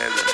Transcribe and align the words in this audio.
By 0.00 0.29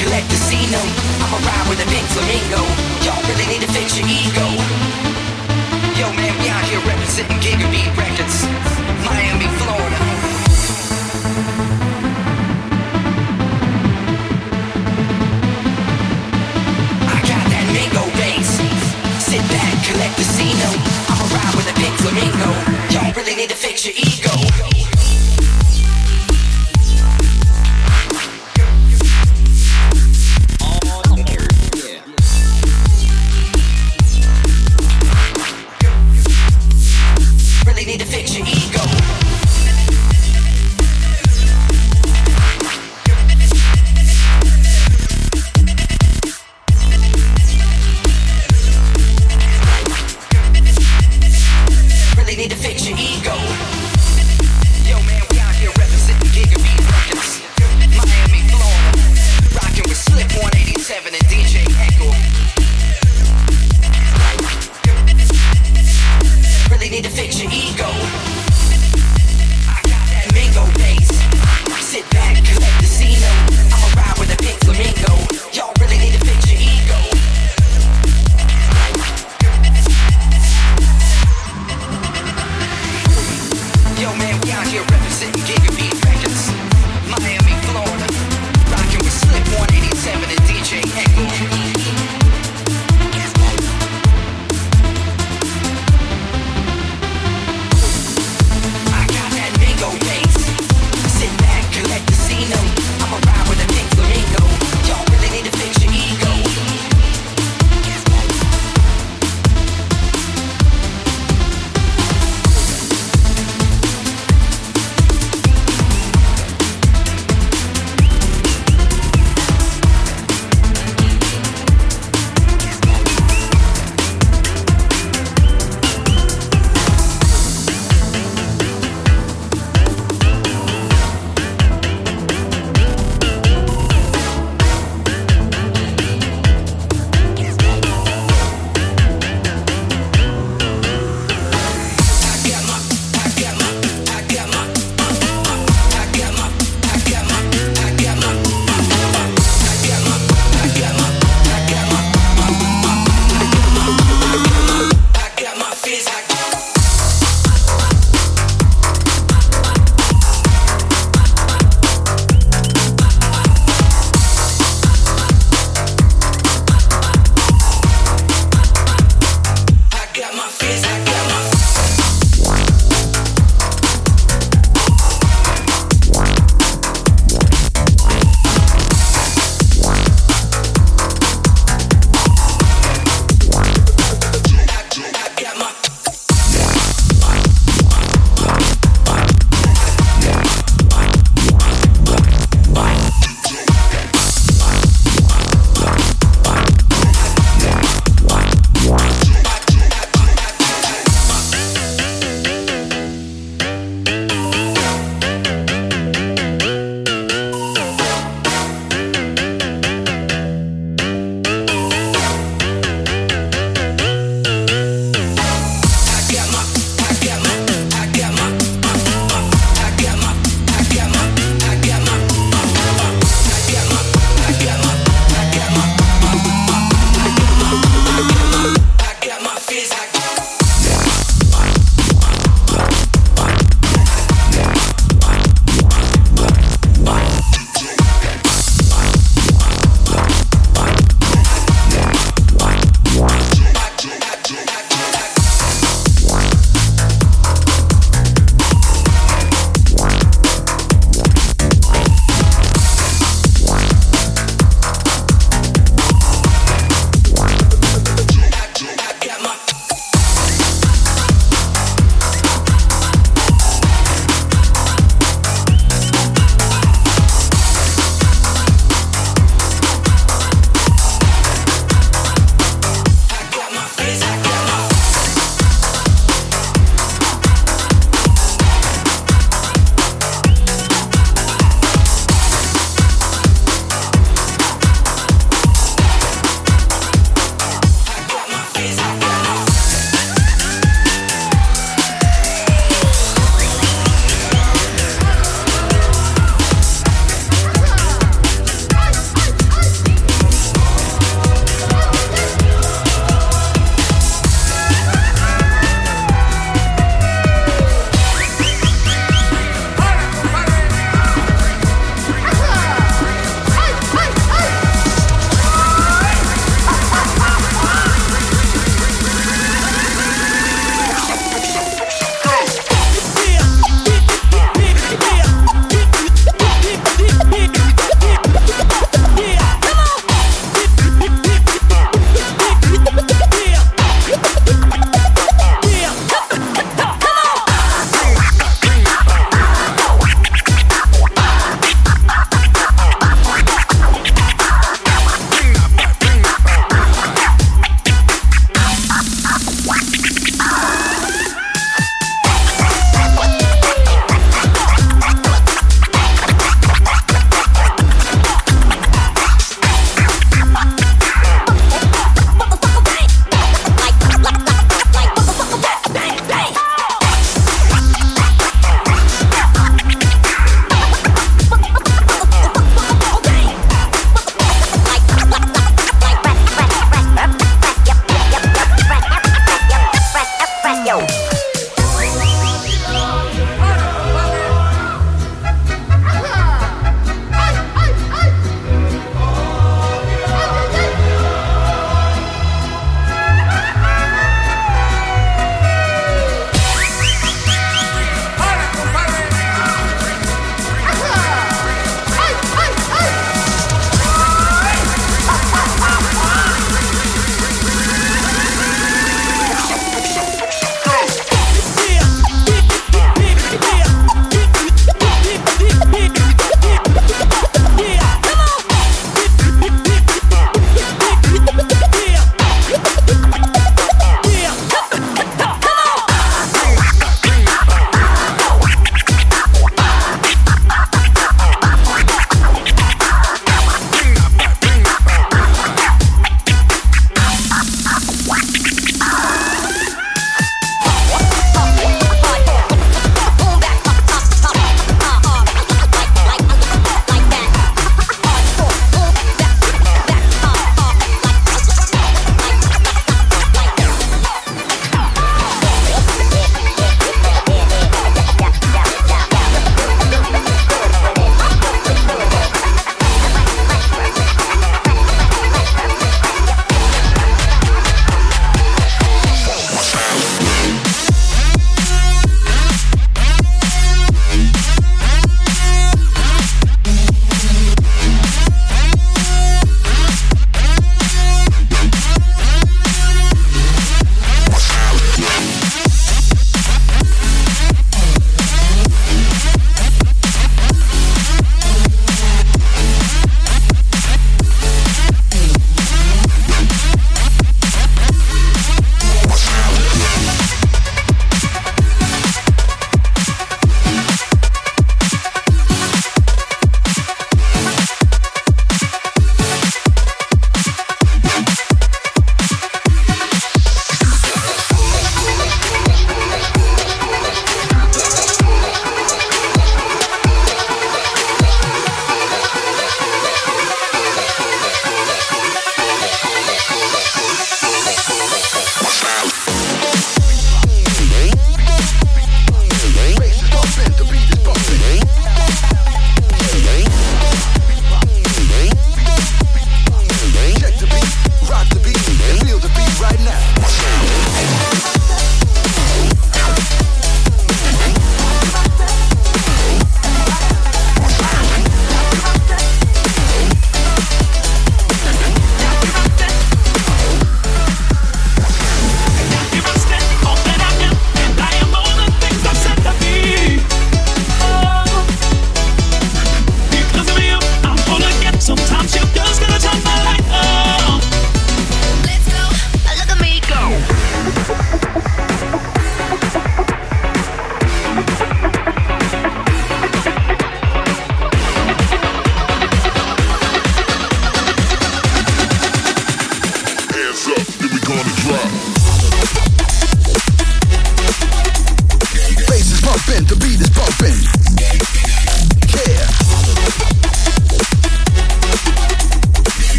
Collect 0.00 0.30
the 0.30 0.34
Casino. 0.34 0.80
I'ma 1.20 1.36
ride 1.44 1.68
with 1.68 1.84
a 1.84 1.88
big 1.92 2.00
flamingo. 2.08 2.64
Y'all 3.04 3.20
really 3.28 3.44
need 3.52 3.60
to 3.60 3.68
fix 3.68 4.00
your 4.00 4.08
ego. 4.08 4.46
Yo, 6.00 6.08
man, 6.16 6.32
we 6.40 6.48
out 6.48 6.64
here 6.64 6.80
representing 6.88 7.36
Gigabeat 7.44 7.92
Records, 8.00 8.48
Miami, 9.04 9.44
Florida. 9.60 10.00
I 17.04 17.18
got 17.28 17.44
that 17.52 17.66
mango 17.76 18.08
bass. 18.16 18.56
Sit 19.20 19.44
back, 19.52 19.74
collect 19.84 20.16
the 20.16 20.24
Casino. 20.24 20.68
I'ma 21.12 21.28
ride 21.28 21.54
with 21.60 21.68
a 21.68 21.76
big 21.76 21.92
flamingo. 22.00 22.50
Y'all 22.88 23.12
really 23.12 23.36
need 23.36 23.50
to 23.50 23.56
fix 23.56 23.84
your 23.84 23.94
ego. 23.94 24.79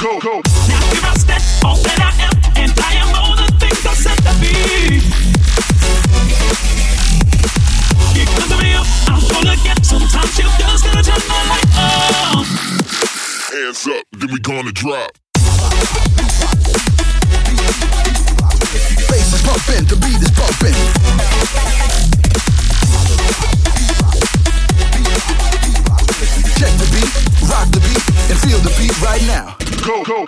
go, 0.00 0.18
go. 0.18 0.40
Now 0.40 0.80
here 0.88 1.04
I 1.04 1.14
stand, 1.14 1.44
all 1.62 1.76
that 1.76 2.00
I 2.00 2.08
am, 2.24 2.32
and 2.56 2.72
I 2.80 2.92
am 3.04 3.12
all 3.20 3.36
the 3.36 3.44
things 3.60 3.84
I 3.84 3.92
said 3.92 4.16
set 4.16 4.24
to 4.24 4.32
be. 4.40 5.04
Because 8.16 8.48
of 8.48 8.64
you, 8.64 8.80
I'm 9.12 9.20
gonna 9.28 9.56
get 9.60 9.84
sometimes 9.84 10.38
you 10.40 10.48
just 10.56 10.88
gonna 10.88 11.04
turn 11.04 11.20
my 11.28 11.40
light 11.52 11.68
on. 11.76 12.48
Hands 13.52 13.88
up, 13.92 14.04
then 14.16 14.32
we 14.32 14.40
gonna 14.40 14.72
drop. 14.72 15.12
Bass 19.04 19.36
is 19.36 19.42
pumping, 19.44 19.84
the 19.84 20.00
beat 20.00 20.20
is 20.24 20.32
pumping. 20.32 20.76
Check 26.56 26.72
the 26.80 26.88
beat, 26.88 27.12
rock 27.52 27.68
the 27.68 27.80
beat, 27.84 28.00
and 28.32 28.38
feel 28.40 28.60
the 28.64 28.72
beat 28.80 28.96
right 29.02 29.22
now. 29.28 29.59
Go, 29.82 30.04
go. 30.04 30.26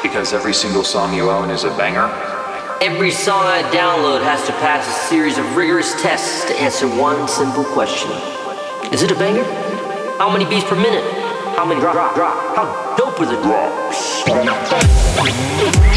Because 0.00 0.32
every 0.32 0.54
single 0.54 0.84
song 0.84 1.12
you 1.12 1.28
own 1.28 1.50
is 1.50 1.64
a 1.64 1.70
banger? 1.76 2.06
Every 2.80 3.10
song 3.10 3.44
I 3.46 3.62
download 3.72 4.22
has 4.22 4.46
to 4.46 4.52
pass 4.52 4.86
a 4.86 5.08
series 5.08 5.38
of 5.38 5.56
rigorous 5.56 6.00
tests 6.00 6.44
to 6.46 6.54
answer 6.54 6.86
one 6.86 7.26
simple 7.26 7.64
question. 7.64 8.10
Is 8.92 9.02
it 9.02 9.10
a 9.10 9.16
banger? 9.16 9.44
How 10.18 10.30
many 10.30 10.44
beats 10.44 10.68
per 10.68 10.76
minute? 10.76 11.04
How 11.56 11.64
many 11.64 11.80
drop, 11.80 11.94
drop, 11.94 12.14
drop? 12.14 12.56
How 12.56 12.94
dope 12.96 13.20
is 13.20 13.30
it? 13.32 13.42
How 15.74 15.89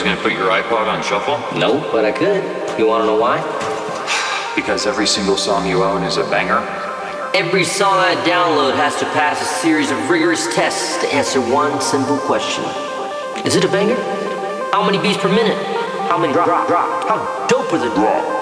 just 0.00 0.08
gonna 0.08 0.22
put 0.22 0.32
your 0.32 0.48
iPod 0.48 0.88
on 0.88 1.02
shuffle? 1.02 1.36
Nope, 1.58 1.92
but 1.92 2.06
I 2.06 2.12
could. 2.12 2.42
You 2.78 2.86
wanna 2.86 3.04
know 3.04 3.20
why? 3.20 3.36
Because 4.56 4.86
every 4.86 5.06
single 5.06 5.36
song 5.36 5.66
you 5.66 5.84
own 5.84 6.04
is 6.04 6.16
a 6.16 6.24
banger? 6.30 6.60
Every 7.34 7.64
song 7.64 7.98
I 7.98 8.14
download 8.26 8.76
has 8.76 8.98
to 9.00 9.04
pass 9.12 9.42
a 9.42 9.44
series 9.44 9.90
of 9.90 10.08
rigorous 10.08 10.46
tests 10.54 10.96
to 11.02 11.14
answer 11.14 11.38
one 11.38 11.82
simple 11.82 12.16
question. 12.16 12.64
Is 13.44 13.56
it 13.56 13.64
a 13.64 13.68
banger? 13.68 13.96
How 14.72 14.82
many 14.82 14.96
beats 14.96 15.18
per 15.18 15.28
minute? 15.28 15.58
How 16.08 16.16
many 16.16 16.32
drop, 16.32 16.46
drop, 16.46 16.66
drop? 16.66 17.06
How 17.06 17.46
dope 17.46 17.70
is 17.74 17.82
it? 17.82 17.92
How 17.92 18.40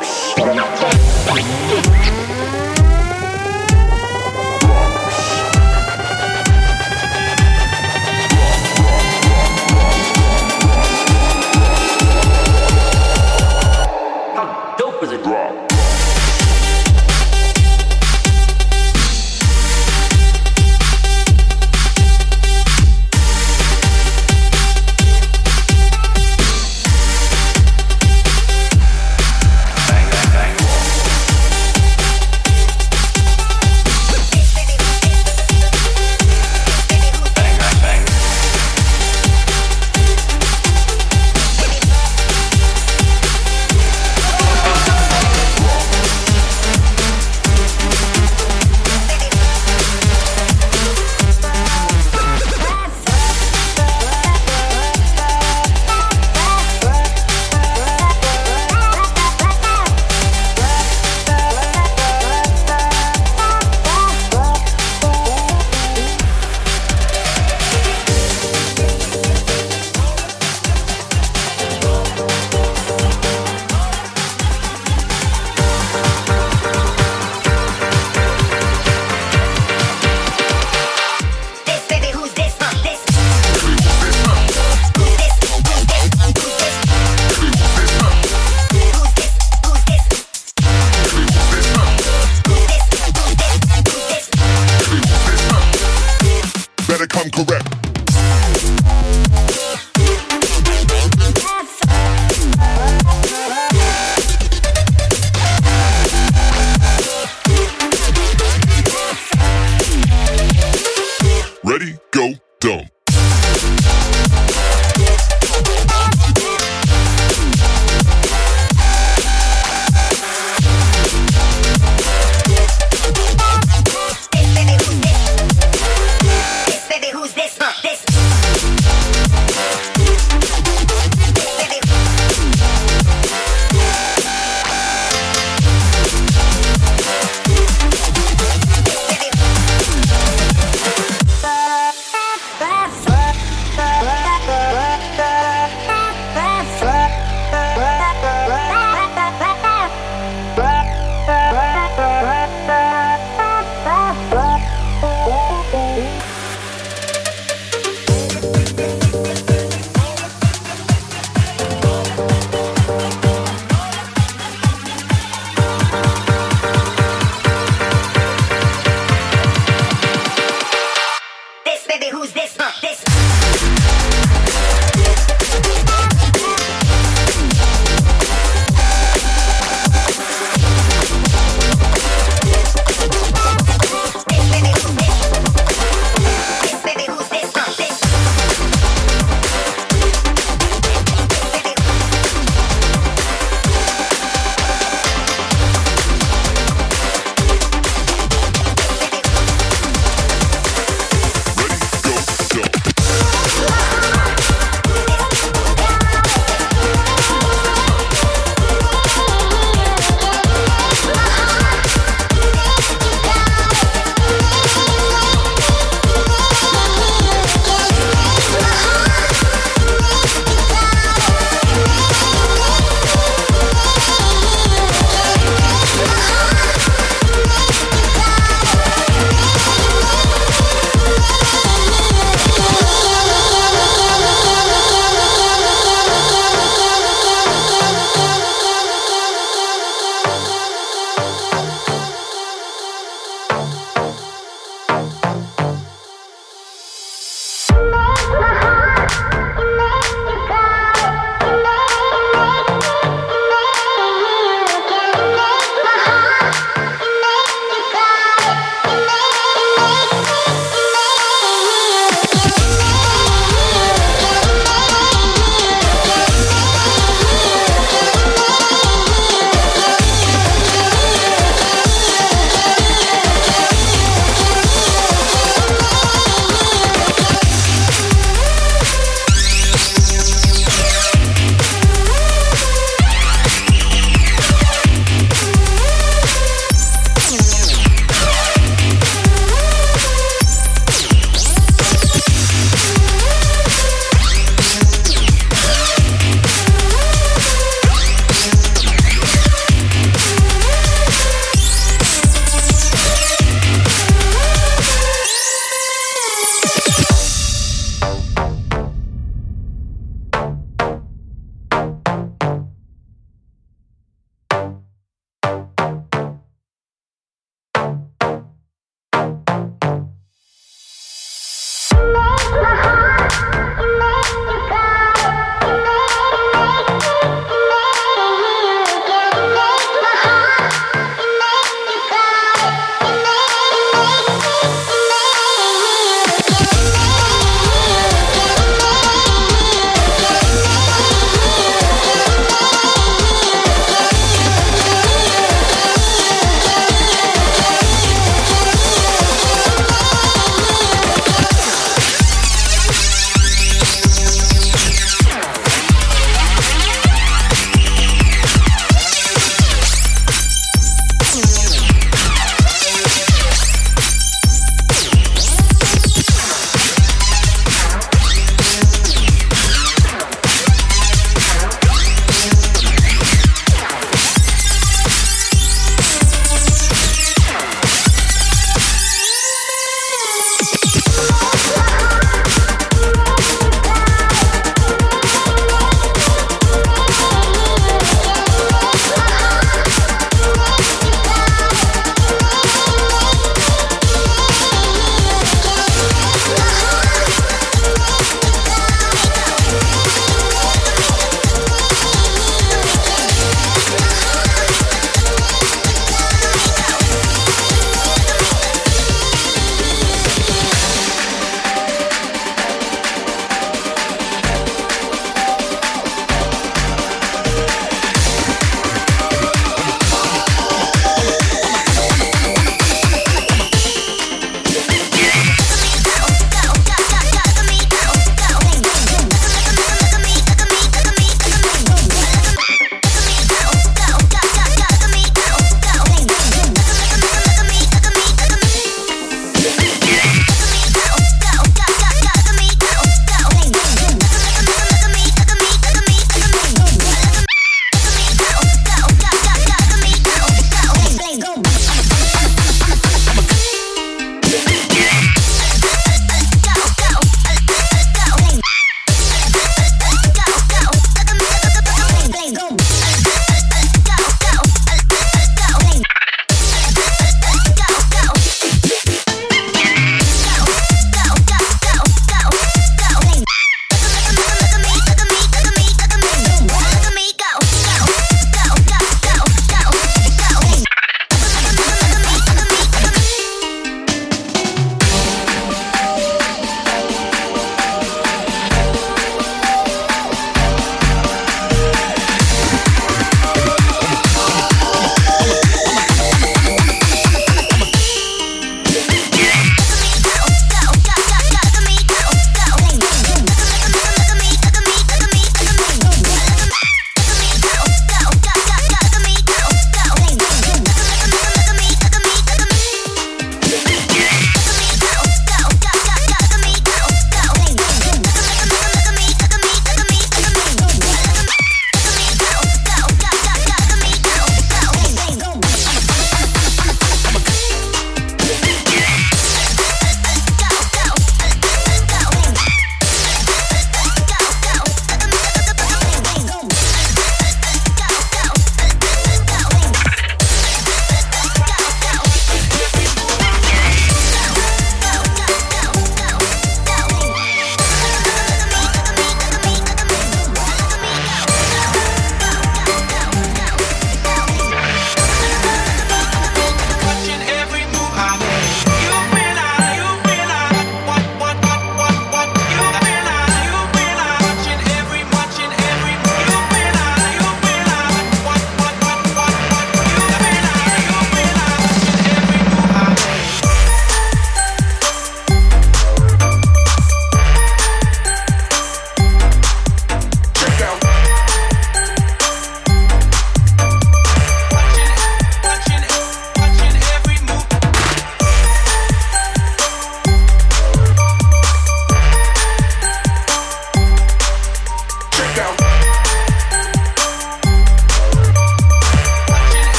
incorrect. 97.28 97.68